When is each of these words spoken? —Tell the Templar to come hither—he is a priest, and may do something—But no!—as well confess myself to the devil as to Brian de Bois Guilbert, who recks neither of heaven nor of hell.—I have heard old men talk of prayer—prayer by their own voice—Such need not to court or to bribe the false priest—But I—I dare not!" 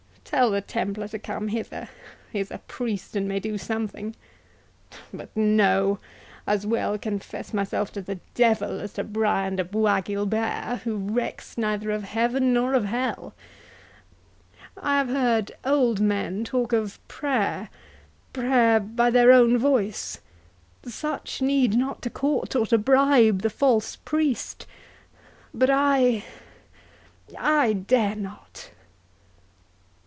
—Tell 0.23 0.49
the 0.51 0.61
Templar 0.61 1.09
to 1.09 1.19
come 1.19 1.49
hither—he 1.49 2.39
is 2.39 2.51
a 2.51 2.59
priest, 2.59 3.17
and 3.17 3.27
may 3.27 3.41
do 3.41 3.57
something—But 3.57 5.35
no!—as 5.35 6.65
well 6.65 6.97
confess 6.97 7.53
myself 7.53 7.91
to 7.91 8.01
the 8.01 8.17
devil 8.33 8.79
as 8.79 8.93
to 8.93 9.03
Brian 9.03 9.57
de 9.57 9.65
Bois 9.65 9.99
Guilbert, 9.99 10.83
who 10.85 10.95
recks 10.95 11.57
neither 11.57 11.91
of 11.91 12.03
heaven 12.03 12.53
nor 12.53 12.75
of 12.75 12.85
hell.—I 12.85 14.97
have 14.99 15.09
heard 15.09 15.51
old 15.65 15.99
men 15.99 16.45
talk 16.45 16.71
of 16.71 17.05
prayer—prayer 17.09 18.79
by 18.79 19.09
their 19.09 19.33
own 19.33 19.57
voice—Such 19.57 21.41
need 21.41 21.75
not 21.77 22.01
to 22.03 22.09
court 22.09 22.55
or 22.55 22.65
to 22.67 22.77
bribe 22.77 23.41
the 23.41 23.49
false 23.49 23.97
priest—But 23.97 25.69
I—I 25.69 26.23
dare 27.73 28.15
not!" 28.15 28.71